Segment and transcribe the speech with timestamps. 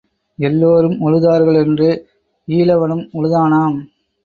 [0.39, 1.89] எல்லாரும் உழுதார்களென்று
[2.47, 3.77] ஈழவனும் உழுதானாம்.